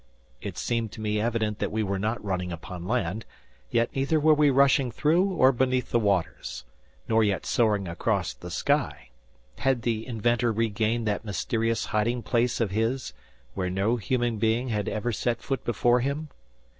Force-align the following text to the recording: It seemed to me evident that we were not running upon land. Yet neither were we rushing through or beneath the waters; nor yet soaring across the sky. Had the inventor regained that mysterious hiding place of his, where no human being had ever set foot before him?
It 0.41 0.57
seemed 0.57 0.91
to 0.93 0.99
me 0.99 1.21
evident 1.21 1.59
that 1.59 1.71
we 1.71 1.83
were 1.83 1.99
not 1.99 2.25
running 2.25 2.51
upon 2.51 2.87
land. 2.87 3.23
Yet 3.69 3.93
neither 3.95 4.19
were 4.19 4.33
we 4.33 4.49
rushing 4.49 4.89
through 4.89 5.25
or 5.33 5.51
beneath 5.51 5.91
the 5.91 5.99
waters; 5.99 6.65
nor 7.07 7.23
yet 7.23 7.45
soaring 7.45 7.87
across 7.87 8.33
the 8.33 8.49
sky. 8.49 9.09
Had 9.59 9.83
the 9.83 10.07
inventor 10.07 10.51
regained 10.51 11.05
that 11.07 11.23
mysterious 11.23 11.85
hiding 11.93 12.23
place 12.23 12.59
of 12.59 12.71
his, 12.71 13.13
where 13.53 13.69
no 13.69 13.97
human 13.97 14.37
being 14.39 14.69
had 14.69 14.89
ever 14.89 15.11
set 15.11 15.39
foot 15.43 15.63
before 15.63 15.99
him? 15.99 16.29